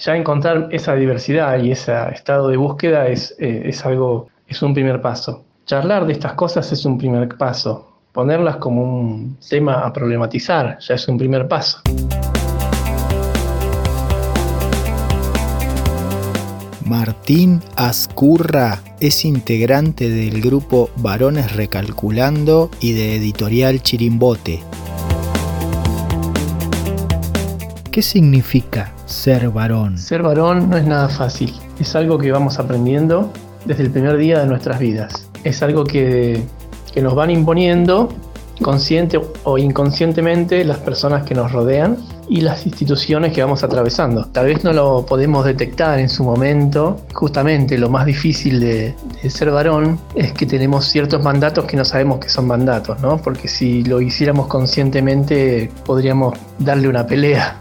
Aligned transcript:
Ya 0.00 0.16
encontrar 0.16 0.68
esa 0.70 0.94
diversidad 0.94 1.62
y 1.62 1.72
ese 1.72 1.92
estado 2.14 2.48
de 2.48 2.56
búsqueda 2.56 3.08
es, 3.08 3.36
eh, 3.38 3.64
es 3.66 3.84
algo, 3.84 4.28
es 4.48 4.62
un 4.62 4.72
primer 4.72 5.02
paso. 5.02 5.44
Charlar 5.66 6.06
de 6.06 6.14
estas 6.14 6.32
cosas 6.32 6.72
es 6.72 6.86
un 6.86 6.96
primer 6.96 7.36
paso. 7.36 7.98
Ponerlas 8.10 8.56
como 8.56 8.82
un 8.82 9.36
tema 9.46 9.80
a 9.84 9.92
problematizar 9.92 10.78
ya 10.78 10.94
es 10.94 11.06
un 11.06 11.18
primer 11.18 11.46
paso. 11.46 11.82
Martín 16.86 17.60
Ascurra 17.76 18.80
es 19.00 19.26
integrante 19.26 20.08
del 20.08 20.40
grupo 20.40 20.88
Varones 20.96 21.54
Recalculando 21.54 22.70
y 22.80 22.94
de 22.94 23.16
Editorial 23.16 23.82
Chirimbote. 23.82 24.60
¿Qué 27.92 28.00
significa 28.00 28.94
ser 29.10 29.50
varón? 29.50 29.98
Ser 29.98 30.22
varón 30.22 30.70
no 30.70 30.76
es 30.76 30.86
nada 30.86 31.08
fácil, 31.08 31.52
es 31.78 31.94
algo 31.96 32.18
que 32.18 32.30
vamos 32.30 32.58
aprendiendo 32.58 33.32
desde 33.64 33.82
el 33.82 33.90
primer 33.90 34.16
día 34.16 34.40
de 34.40 34.46
nuestras 34.46 34.78
vidas. 34.78 35.28
Es 35.44 35.62
algo 35.62 35.84
que, 35.84 36.42
que 36.92 37.02
nos 37.02 37.14
van 37.14 37.30
imponiendo 37.30 38.08
consciente 38.62 39.18
o 39.44 39.58
inconscientemente 39.58 40.64
las 40.64 40.78
personas 40.78 41.24
que 41.24 41.34
nos 41.34 41.50
rodean 41.50 41.96
y 42.28 42.42
las 42.42 42.66
instituciones 42.66 43.32
que 43.32 43.42
vamos 43.42 43.64
atravesando. 43.64 44.26
Tal 44.26 44.46
vez 44.46 44.62
no 44.62 44.72
lo 44.72 45.04
podemos 45.04 45.44
detectar 45.44 45.98
en 45.98 46.08
su 46.08 46.22
momento. 46.22 47.00
Justamente 47.12 47.76
lo 47.78 47.88
más 47.88 48.06
difícil 48.06 48.60
de, 48.60 48.94
ser 49.28 49.50
varón 49.50 49.98
es 50.14 50.32
que 50.32 50.46
tenemos 50.46 50.86
ciertos 50.86 51.22
mandatos 51.22 51.64
que 51.64 51.76
no 51.76 51.84
sabemos 51.84 52.20
que 52.20 52.28
son 52.28 52.46
mandatos, 52.46 53.00
¿no? 53.00 53.16
Porque 53.16 53.48
si 53.48 53.82
lo 53.82 54.00
hiciéramos 54.00 54.46
conscientemente 54.46 55.70
podríamos 55.84 56.38
darle 56.58 56.88
una 56.88 57.06
pelea. 57.06 57.58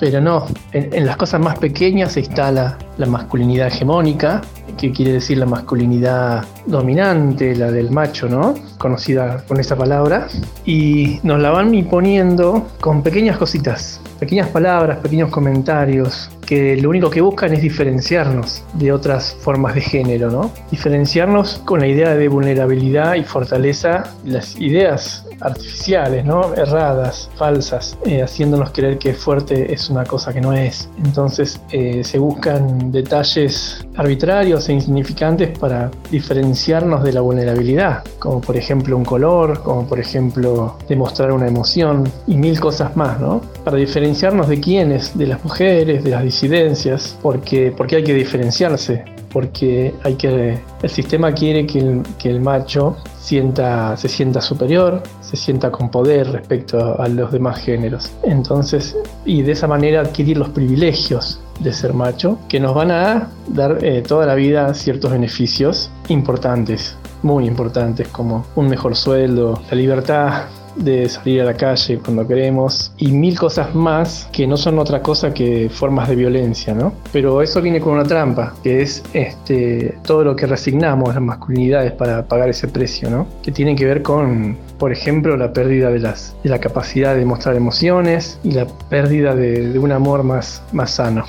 Pero 0.00 0.18
no, 0.18 0.46
en 0.72 1.04
las 1.04 1.18
cosas 1.18 1.42
más 1.42 1.58
pequeñas 1.58 2.12
se 2.12 2.20
instala 2.20 2.78
la 2.96 3.06
masculinidad 3.06 3.66
hegemónica, 3.68 4.40
que 4.76 4.92
quiere 4.92 5.12
decir 5.12 5.38
la 5.38 5.46
masculinidad 5.46 6.44
dominante, 6.66 7.54
la 7.54 7.70
del 7.70 7.90
macho, 7.90 8.28
¿no? 8.28 8.54
Conocida 8.78 9.44
con 9.46 9.60
esa 9.60 9.76
palabra. 9.76 10.28
Y 10.64 11.20
nos 11.22 11.40
la 11.40 11.50
van 11.50 11.74
imponiendo 11.74 12.68
con 12.80 13.02
pequeñas 13.02 13.36
cositas, 13.36 14.00
pequeñas 14.18 14.48
palabras, 14.48 14.98
pequeños 14.98 15.30
comentarios, 15.30 16.30
que 16.50 16.76
lo 16.76 16.90
único 16.90 17.10
que 17.10 17.20
buscan 17.20 17.52
es 17.52 17.62
diferenciarnos 17.62 18.64
de 18.74 18.92
otras 18.92 19.36
formas 19.40 19.74
de 19.74 19.80
género, 19.82 20.30
¿no? 20.30 20.50
Diferenciarnos 20.70 21.62
con 21.64 21.78
la 21.78 21.86
idea 21.86 22.16
de 22.16 22.26
vulnerabilidad 22.26 23.14
y 23.14 23.22
fortaleza, 23.22 24.02
las 24.24 24.60
ideas 24.60 25.24
artificiales, 25.40 26.24
¿no? 26.24 26.54
Erradas, 26.54 27.30
falsas, 27.36 27.96
eh, 28.04 28.22
haciéndonos 28.22 28.70
creer 28.72 28.98
que 28.98 29.14
fuerte 29.14 29.72
es 29.72 29.88
una 29.90 30.04
cosa 30.04 30.32
que 30.32 30.40
no 30.40 30.52
es. 30.52 30.88
Entonces 31.04 31.60
eh, 31.70 32.02
se 32.04 32.18
buscan 32.18 32.90
detalles 32.90 33.86
arbitrarios 33.96 34.59
insignificantes 34.68 35.58
para 35.58 35.90
diferenciarnos 36.10 37.02
de 37.02 37.12
la 37.12 37.20
vulnerabilidad, 37.20 38.04
como 38.18 38.40
por 38.40 38.56
ejemplo 38.56 38.96
un 38.96 39.04
color, 39.04 39.62
como 39.62 39.86
por 39.86 39.98
ejemplo 39.98 40.76
demostrar 40.88 41.32
una 41.32 41.46
emoción 41.46 42.10
y 42.26 42.36
mil 42.36 42.58
cosas 42.60 42.96
más, 42.96 43.20
¿no? 43.20 43.40
Para 43.64 43.76
diferenciarnos 43.76 44.48
de 44.48 44.60
quiénes, 44.60 45.16
de 45.16 45.26
las 45.26 45.42
mujeres, 45.44 46.04
de 46.04 46.10
las 46.10 46.22
disidencias, 46.22 47.16
porque, 47.22 47.72
porque 47.76 47.96
hay 47.96 48.04
que 48.04 48.14
diferenciarse, 48.14 49.04
porque 49.32 49.94
hay 50.02 50.14
que, 50.14 50.58
el 50.82 50.90
sistema 50.90 51.32
quiere 51.32 51.66
que 51.66 51.78
el, 51.78 52.02
que 52.18 52.30
el 52.30 52.40
macho 52.40 52.96
sienta, 53.18 53.96
se 53.96 54.08
sienta 54.08 54.40
superior, 54.40 55.02
se 55.20 55.36
sienta 55.36 55.70
con 55.70 55.90
poder 55.90 56.30
respecto 56.32 57.00
a 57.00 57.08
los 57.08 57.30
demás 57.30 57.60
géneros. 57.60 58.10
Entonces, 58.24 58.96
y 59.24 59.42
de 59.42 59.52
esa 59.52 59.66
manera 59.66 60.00
adquirir 60.00 60.38
los 60.38 60.48
privilegios 60.48 61.40
de 61.60 61.72
ser 61.72 61.94
macho, 61.94 62.38
que 62.48 62.60
nos 62.60 62.74
van 62.74 62.90
a 62.90 63.28
dar 63.48 63.84
eh, 63.84 64.02
toda 64.06 64.26
la 64.26 64.34
vida 64.34 64.72
ciertos 64.74 65.10
beneficios 65.12 65.90
importantes, 66.08 66.96
muy 67.22 67.46
importantes, 67.46 68.08
como 68.08 68.46
un 68.56 68.68
mejor 68.68 68.96
sueldo, 68.96 69.60
la 69.70 69.76
libertad 69.76 70.44
de 70.76 71.08
salir 71.08 71.42
a 71.42 71.44
la 71.44 71.54
calle 71.54 71.98
cuando 71.98 72.26
queremos 72.26 72.92
y 72.98 73.12
mil 73.12 73.38
cosas 73.38 73.74
más 73.74 74.28
que 74.32 74.46
no 74.46 74.56
son 74.56 74.78
otra 74.78 75.02
cosa 75.02 75.32
que 75.32 75.68
formas 75.68 76.08
de 76.08 76.16
violencia, 76.16 76.74
¿no? 76.74 76.92
Pero 77.12 77.42
eso 77.42 77.60
viene 77.60 77.80
con 77.80 77.94
una 77.94 78.04
trampa, 78.04 78.54
que 78.62 78.82
es 78.82 79.02
este, 79.12 79.98
todo 80.04 80.24
lo 80.24 80.36
que 80.36 80.46
resignamos 80.46 81.14
las 81.14 81.22
masculinidades 81.22 81.92
para 81.92 82.24
pagar 82.24 82.48
ese 82.48 82.68
precio, 82.68 83.10
¿no? 83.10 83.26
Que 83.42 83.52
tiene 83.52 83.74
que 83.76 83.84
ver 83.84 84.02
con, 84.02 84.56
por 84.78 84.92
ejemplo, 84.92 85.36
la 85.36 85.52
pérdida 85.52 85.90
de, 85.90 85.98
las, 85.98 86.36
de 86.42 86.50
la 86.50 86.58
capacidad 86.58 87.14
de 87.14 87.24
mostrar 87.24 87.56
emociones 87.56 88.38
y 88.42 88.52
la 88.52 88.66
pérdida 88.88 89.34
de, 89.34 89.68
de 89.68 89.78
un 89.78 89.92
amor 89.92 90.22
más, 90.22 90.62
más 90.72 90.92
sano. 90.92 91.24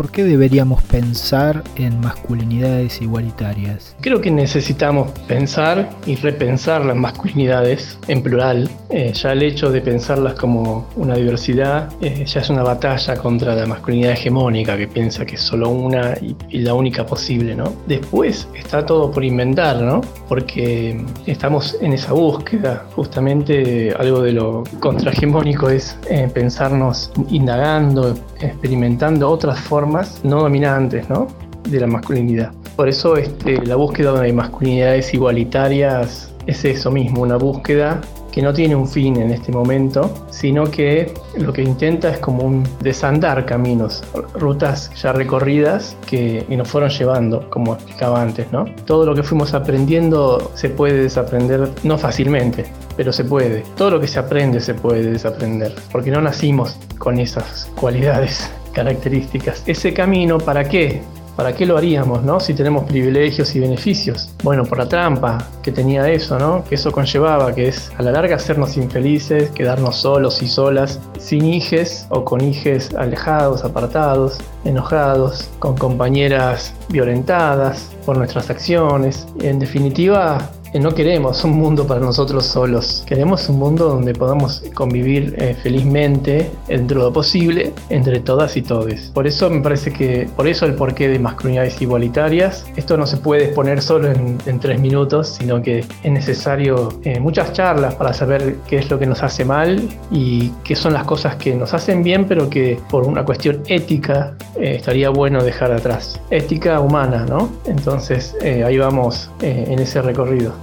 ¿Por 0.00 0.10
qué 0.10 0.24
deberíamos 0.24 0.82
pensar 0.84 1.62
en 1.76 2.00
masculinidades 2.00 3.02
igualitarias? 3.02 3.94
Creo 4.00 4.18
que 4.22 4.30
necesitamos 4.30 5.10
pensar 5.28 5.90
y 6.06 6.16
repensar 6.16 6.86
las 6.86 6.96
masculinidades 6.96 7.98
en 8.08 8.22
plural. 8.22 8.70
Eh, 8.88 9.12
ya 9.12 9.32
el 9.32 9.42
hecho 9.42 9.70
de 9.70 9.82
pensarlas 9.82 10.36
como 10.36 10.88
una 10.96 11.16
diversidad 11.16 11.92
eh, 12.00 12.24
ya 12.24 12.40
es 12.40 12.48
una 12.48 12.62
batalla 12.62 13.14
contra 13.16 13.54
la 13.54 13.66
masculinidad 13.66 14.12
hegemónica 14.12 14.74
que 14.78 14.88
piensa 14.88 15.26
que 15.26 15.34
es 15.34 15.42
solo 15.42 15.68
una 15.68 16.14
y, 16.18 16.34
y, 16.48 16.60
la 16.60 16.72
única 16.72 17.04
posible, 17.04 17.54
¿no? 17.54 17.70
Después 17.86 18.48
está 18.54 18.86
todo 18.86 19.10
por 19.10 19.22
inventar, 19.22 19.82
¿no? 19.82 20.00
Porque 20.30 21.04
estamos 21.26 21.76
en 21.82 21.92
esa 21.92 22.14
búsqueda. 22.14 22.86
Justamente 22.96 23.92
algo 23.98 24.22
de 24.22 24.32
lo 24.32 24.64
contrahegemónico 24.80 25.68
es 25.68 25.98
eh, 26.08 26.26
pensarnos 26.32 27.12
indagando, 27.28 28.14
experimentando 28.40 29.28
otras 29.28 29.60
formas 29.60 29.89
no 30.24 30.40
dominantes 30.40 31.08
¿no? 31.08 31.28
de 31.68 31.80
la 31.80 31.86
masculinidad. 31.86 32.52
Por 32.76 32.88
eso 32.88 33.16
este, 33.16 33.64
la 33.66 33.76
búsqueda 33.76 34.18
de 34.20 34.32
masculinidades 34.32 35.12
igualitarias 35.12 36.32
es 36.46 36.64
eso 36.64 36.90
mismo, 36.90 37.22
una 37.22 37.36
búsqueda 37.36 38.00
que 38.30 38.42
no 38.42 38.52
tiene 38.52 38.76
un 38.76 38.88
fin 38.88 39.16
en 39.16 39.30
este 39.30 39.52
momento, 39.52 40.10
sino 40.30 40.70
que 40.70 41.12
lo 41.36 41.52
que 41.52 41.62
intenta 41.62 42.10
es 42.10 42.18
como 42.18 42.44
un 42.44 42.64
desandar 42.80 43.44
caminos, 43.44 44.02
rutas 44.34 44.90
ya 45.00 45.12
recorridas 45.12 45.96
que 46.06 46.46
nos 46.48 46.68
fueron 46.68 46.90
llevando, 46.90 47.48
como 47.50 47.74
explicaba 47.74 48.22
antes, 48.22 48.50
¿no? 48.52 48.66
Todo 48.86 49.04
lo 49.04 49.14
que 49.14 49.22
fuimos 49.22 49.52
aprendiendo 49.54 50.52
se 50.54 50.70
puede 50.70 51.02
desaprender, 51.02 51.70
no 51.82 51.98
fácilmente, 51.98 52.66
pero 52.96 53.12
se 53.12 53.24
puede. 53.24 53.64
Todo 53.76 53.90
lo 53.90 54.00
que 54.00 54.06
se 54.06 54.18
aprende 54.18 54.60
se 54.60 54.74
puede 54.74 55.10
desaprender, 55.10 55.74
porque 55.90 56.10
no 56.10 56.20
nacimos 56.20 56.76
con 56.98 57.18
esas 57.18 57.68
cualidades 57.74 58.50
características. 58.72 59.62
Ese 59.66 59.92
camino, 59.92 60.38
¿para 60.38 60.64
qué? 60.64 61.02
¿Para 61.36 61.54
qué 61.54 61.64
lo 61.64 61.78
haríamos, 61.78 62.22
no? 62.22 62.38
Si 62.38 62.52
tenemos 62.52 62.84
privilegios 62.84 63.54
y 63.56 63.60
beneficios. 63.60 64.30
Bueno, 64.42 64.64
por 64.64 64.76
la 64.76 64.86
trampa 64.86 65.48
que 65.62 65.72
tenía 65.72 66.06
eso, 66.08 66.38
¿no? 66.38 66.64
Que 66.64 66.74
eso 66.74 66.92
conllevaba, 66.92 67.54
que 67.54 67.68
es 67.68 67.90
a 67.96 68.02
la 68.02 68.12
larga 68.12 68.36
hacernos 68.36 68.76
infelices, 68.76 69.48
quedarnos 69.50 69.96
solos 69.96 70.42
y 70.42 70.48
solas, 70.48 71.00
sin 71.18 71.46
hijes 71.46 72.06
o 72.10 72.24
con 72.24 72.42
hijes 72.42 72.94
alejados, 72.94 73.64
apartados, 73.64 74.38
enojados, 74.64 75.48
con 75.60 75.78
compañeras 75.78 76.74
violentadas 76.90 77.90
por 78.04 78.18
nuestras 78.18 78.50
acciones. 78.50 79.26
En 79.40 79.58
definitiva, 79.58 80.50
no 80.78 80.94
queremos 80.94 81.42
un 81.42 81.52
mundo 81.52 81.86
para 81.86 82.00
nosotros 82.00 82.46
solos, 82.46 83.02
queremos 83.04 83.48
un 83.48 83.58
mundo 83.58 83.88
donde 83.88 84.12
podamos 84.14 84.62
convivir 84.74 85.34
eh, 85.38 85.56
felizmente 85.60 86.48
dentro 86.68 87.00
de 87.00 87.06
lo 87.06 87.12
posible 87.12 87.72
entre 87.88 88.20
todas 88.20 88.56
y 88.56 88.62
todes. 88.62 89.10
Por 89.12 89.26
eso 89.26 89.50
me 89.50 89.60
parece 89.60 89.92
que, 89.92 90.28
por 90.36 90.46
eso 90.46 90.66
el 90.66 90.74
porqué 90.74 91.08
de 91.08 91.18
masculinidades 91.18 91.82
igualitarias, 91.82 92.66
esto 92.76 92.96
no 92.96 93.06
se 93.06 93.16
puede 93.16 93.46
exponer 93.46 93.82
solo 93.82 94.10
en, 94.12 94.38
tres 94.60 94.78
minutos, 94.78 95.38
sino 95.40 95.62
que 95.62 95.78
es 95.78 96.12
necesario 96.12 96.90
eh, 97.04 97.18
muchas 97.18 97.52
charlas 97.52 97.94
para 97.94 98.12
saber 98.12 98.56
qué 98.68 98.76
es 98.76 98.90
lo 98.90 98.98
que 98.98 99.06
nos 99.06 99.22
hace 99.22 99.44
mal 99.44 99.88
y 100.10 100.50
qué 100.64 100.76
son 100.76 100.92
las 100.92 101.04
cosas 101.04 101.36
que 101.36 101.54
nos 101.54 101.72
hacen 101.72 102.02
bien, 102.02 102.26
pero 102.26 102.50
que 102.50 102.78
por 102.90 103.06
una 103.06 103.24
cuestión 103.24 103.62
ética 103.66 104.34
eh, 104.56 104.76
estaría 104.76 105.08
bueno 105.08 105.42
dejar 105.42 105.72
atrás. 105.72 106.20
Ética 106.30 106.78
humana, 106.80 107.24
¿no? 107.26 107.50
Entonces 107.66 108.36
ahí 108.42 108.76
vamos 108.76 109.30
en 109.40 109.78
ese 109.78 110.02
recorrido. 110.02 110.59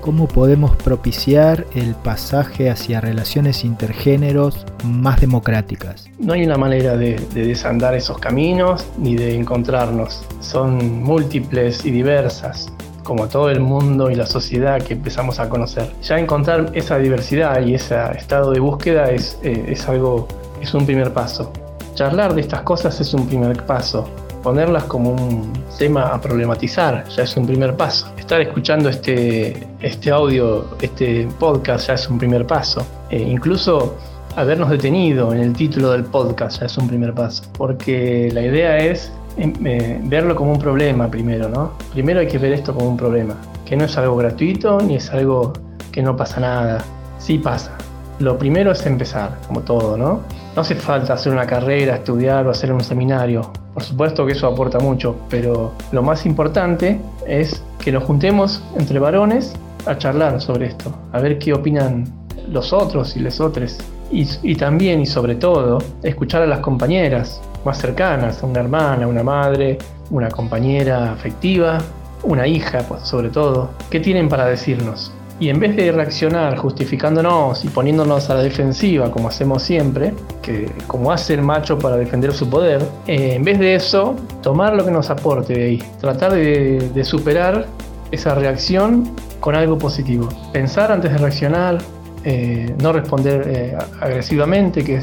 ¿Cómo 0.00 0.28
podemos 0.28 0.74
propiciar 0.76 1.66
el 1.74 1.94
pasaje 1.94 2.70
hacia 2.70 3.02
relaciones 3.02 3.66
intergéneros 3.66 4.64
más 4.82 5.20
democráticas? 5.20 6.08
No 6.18 6.32
hay 6.32 6.42
una 6.42 6.56
manera 6.56 6.96
de, 6.96 7.20
desandar 7.34 7.94
esos 7.94 8.18
caminos 8.18 8.86
ni 8.96 9.14
de 9.14 9.36
encontrarnos. 9.36 10.24
Son 10.40 11.02
múltiples 11.02 11.84
y 11.84 11.90
diversas 11.90 12.72
como 13.04 13.28
todo 13.28 13.50
el 13.50 13.60
mundo 13.60 14.10
y 14.10 14.14
la 14.14 14.24
sociedad 14.24 14.80
que 14.80 14.94
empezamos 14.94 15.38
a 15.38 15.50
conocer. 15.50 15.90
Ya 16.02 16.18
encontrar 16.18 16.70
esa 16.72 16.96
diversidad 16.96 17.60
y 17.60 17.74
ese 17.74 17.96
estado 18.16 18.52
de 18.52 18.60
búsqueda 18.60 19.10
es, 19.10 19.38
eh, 19.42 19.66
es 19.68 19.86
algo, 19.86 20.28
es 20.62 20.72
un 20.72 20.86
primer 20.86 21.12
paso. 21.12 21.52
Charlar 21.94 22.34
de 22.34 22.40
estas 22.40 22.62
cosas 22.62 22.98
es 23.00 23.12
un 23.12 23.26
primer 23.26 23.66
paso 23.66 24.08
ponerlas 24.42 24.84
como 24.84 25.10
un 25.10 25.52
tema 25.78 26.08
a 26.08 26.20
problematizar, 26.20 27.06
ya 27.08 27.22
es 27.22 27.36
un 27.36 27.46
primer 27.46 27.76
paso. 27.76 28.12
Estar 28.18 28.40
escuchando 28.40 28.88
este, 28.88 29.66
este 29.80 30.10
audio, 30.10 30.76
este 30.80 31.28
podcast, 31.38 31.88
ya 31.88 31.94
es 31.94 32.08
un 32.08 32.18
primer 32.18 32.46
paso. 32.46 32.84
E 33.10 33.18
incluso 33.18 33.96
habernos 34.36 34.70
detenido 34.70 35.32
en 35.32 35.40
el 35.40 35.52
título 35.52 35.90
del 35.90 36.04
podcast 36.04 36.60
ya 36.60 36.66
es 36.66 36.78
un 36.78 36.88
primer 36.88 37.14
paso, 37.14 37.44
porque 37.56 38.30
la 38.32 38.42
idea 38.42 38.78
es 38.78 39.12
em, 39.36 39.52
eh, 39.64 40.00
verlo 40.04 40.36
como 40.36 40.52
un 40.52 40.58
problema 40.58 41.10
primero, 41.10 41.48
¿no? 41.48 41.72
Primero 41.92 42.20
hay 42.20 42.28
que 42.28 42.38
ver 42.38 42.52
esto 42.52 42.74
como 42.74 42.88
un 42.88 42.96
problema, 42.96 43.36
que 43.64 43.76
no 43.76 43.84
es 43.84 43.96
algo 43.96 44.16
gratuito 44.16 44.80
ni 44.80 44.96
es 44.96 45.10
algo 45.10 45.52
que 45.92 46.02
no 46.02 46.16
pasa 46.16 46.40
nada, 46.40 46.84
sí 47.18 47.38
pasa. 47.38 47.76
Lo 48.20 48.38
primero 48.38 48.72
es 48.72 48.84
empezar, 48.86 49.38
como 49.46 49.62
todo, 49.62 49.96
¿no? 49.96 50.20
No 50.54 50.62
hace 50.62 50.74
falta 50.74 51.14
hacer 51.14 51.32
una 51.32 51.46
carrera, 51.46 51.96
estudiar 51.96 52.46
o 52.46 52.50
hacer 52.50 52.72
un 52.72 52.84
seminario. 52.84 53.50
Por 53.74 53.82
supuesto 53.82 54.26
que 54.26 54.32
eso 54.32 54.46
aporta 54.46 54.78
mucho, 54.78 55.16
pero 55.28 55.72
lo 55.92 56.02
más 56.02 56.26
importante 56.26 57.00
es 57.26 57.62
que 57.78 57.92
nos 57.92 58.04
juntemos 58.04 58.62
entre 58.76 58.98
varones 58.98 59.54
a 59.86 59.96
charlar 59.96 60.40
sobre 60.40 60.66
esto, 60.66 60.92
a 61.12 61.20
ver 61.20 61.38
qué 61.38 61.52
opinan 61.54 62.04
los 62.48 62.72
otros 62.72 63.16
y 63.16 63.20
les 63.20 63.40
otros. 63.40 63.78
Y, 64.12 64.56
también 64.56 65.00
y 65.00 65.06
sobre 65.06 65.36
todo, 65.36 65.78
escuchar 66.02 66.42
a 66.42 66.46
las 66.46 66.58
compañeras 66.58 67.40
más 67.64 67.78
cercanas, 67.78 68.42
a 68.42 68.46
una 68.46 68.58
hermana, 68.58 69.06
una 69.06 69.22
madre, 69.22 69.78
una 70.10 70.28
compañera 70.28 71.12
afectiva, 71.12 71.78
una 72.24 72.44
hija, 72.48 72.80
pues, 72.88 73.02
sobre 73.02 73.28
todo, 73.28 73.70
qué 73.88 74.00
tienen 74.00 74.28
para 74.28 74.46
decirnos. 74.46 75.12
Y 75.40 75.48
en 75.48 75.58
vez 75.58 75.74
de 75.74 75.90
reaccionar 75.90 76.58
justificándonos 76.58 77.64
y 77.64 77.68
poniéndonos 77.68 78.28
a 78.28 78.34
la 78.34 78.42
defensiva 78.42 79.10
como 79.10 79.28
hacemos 79.28 79.62
siempre, 79.62 80.12
que 80.42 80.70
como 80.86 81.10
hace 81.10 81.32
el 81.32 81.40
macho 81.40 81.78
para 81.78 81.96
defender 81.96 82.34
su 82.34 82.50
poder, 82.50 82.82
eh, 83.06 83.36
en 83.36 83.42
vez 83.42 83.58
de 83.58 83.74
eso, 83.74 84.16
tomar 84.42 84.74
lo 84.74 84.84
que 84.84 84.90
nos 84.90 85.08
aporte 85.08 85.54
de 85.54 85.64
ahí, 85.64 85.82
tratar 85.98 86.32
de, 86.32 87.04
superar 87.04 87.66
esa 88.10 88.34
reacción 88.34 89.16
con 89.40 89.54
algo 89.54 89.78
positivo. 89.78 90.28
Pensar 90.52 90.92
antes 90.92 91.10
de 91.10 91.16
reaccionar, 91.16 91.78
eh, 92.24 92.74
no 92.82 92.92
responder 92.92 93.44
eh, 93.46 93.78
agresivamente, 93.98 94.84
que 94.84 94.96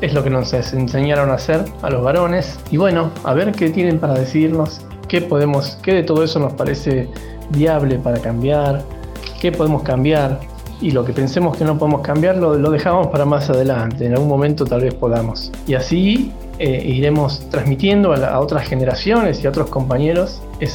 es, 0.00 0.14
lo 0.14 0.24
que 0.24 0.30
nos 0.30 0.54
enseñaron 0.54 1.28
a 1.28 1.34
hacer 1.34 1.62
a 1.82 1.90
los 1.90 2.02
varones. 2.02 2.58
Y 2.70 2.78
bueno, 2.78 3.10
a 3.24 3.34
ver 3.34 3.52
qué 3.52 3.68
tienen 3.68 3.98
para 3.98 4.14
decirnos, 4.14 4.80
qué 5.06 5.20
podemos, 5.20 5.78
qué 5.82 5.92
de 5.92 6.02
todo 6.02 6.24
eso 6.24 6.40
nos 6.40 6.54
parece 6.54 7.10
viable 7.50 7.98
para 7.98 8.18
cambiar, 8.18 8.82
qué 9.36 9.52
podemos 9.52 9.82
cambiar 9.82 10.40
y 10.80 10.90
lo 10.90 11.04
que 11.04 11.12
pensemos 11.12 11.56
que 11.56 11.64
no 11.64 11.78
podemos 11.78 12.02
cambiar 12.02 12.36
lo, 12.36 12.70
dejamos 12.70 13.06
para 13.08 13.24
más 13.24 13.48
adelante, 13.48 14.06
en 14.06 14.12
algún 14.12 14.28
momento 14.28 14.64
tal 14.64 14.82
vez 14.82 14.94
podamos. 14.94 15.50
Y 15.66 15.74
así 15.74 16.32
eh, 16.58 16.82
iremos 16.84 17.48
transmitiendo 17.50 18.12
a, 18.12 18.38
otras 18.40 18.68
generaciones 18.68 19.42
y 19.42 19.46
a 19.46 19.50
otros 19.50 19.68
compañeros 19.70 20.42
eh, 20.60 20.68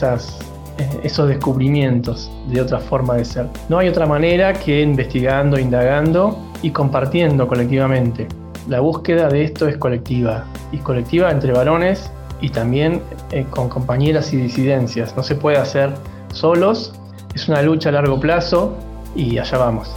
esos 1.03 1.27
descubrimientos 1.27 2.31
de 2.47 2.61
otra 2.61 2.79
forma 2.79 3.15
de 3.15 3.25
ser. 3.25 3.47
No 3.69 3.77
hay 3.77 3.89
otra 3.89 4.05
manera 4.05 4.53
que 4.53 4.81
investigando, 4.81 5.59
indagando 5.59 6.37
y 6.61 6.71
compartiendo 6.71 7.47
colectivamente. 7.47 8.27
La 8.67 8.79
búsqueda 8.79 9.27
de 9.27 9.43
esto 9.43 9.67
es 9.67 9.77
colectiva 9.77 10.45
y 10.71 10.77
colectiva 10.77 11.31
entre 11.31 11.51
varones 11.51 12.11
y 12.41 12.49
también 12.49 13.01
eh, 13.31 13.45
con 13.49 13.69
compañeras 13.69 14.33
y 14.33 14.37
disidencias. 14.37 15.15
No 15.15 15.23
se 15.23 15.35
puede 15.35 15.57
hacer 15.57 15.91
solos 16.33 16.93
es 17.33 17.47
una 17.47 17.61
lucha 17.61 17.89
a 17.89 17.93
largo 17.93 18.19
plazo 18.19 18.77
y 19.15 19.37
allá 19.37 19.57
vamos. 19.57 19.89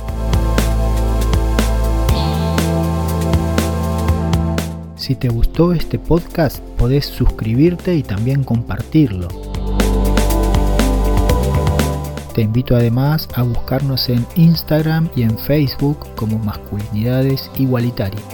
Si 4.97 5.15
te 5.17 5.29
gustó 5.29 5.73
este 5.73 5.99
podcast, 5.99 6.61
podés 6.79 7.07
suscribirte 7.07 7.95
y 7.95 8.03
también 8.03 8.43
compartirlo. 8.43 9.29
Te 12.35 12.43
invito 12.43 12.75
además 12.75 13.29
a 13.35 13.43
buscarnos 13.43 14.09
en 14.09 14.27
Instagram 14.35 15.09
y 15.15 15.23
en 15.23 15.39
Facebook 15.39 15.99
como 16.17 16.39
Masculinidades 16.39 17.51
Igualitarias. 17.57 18.25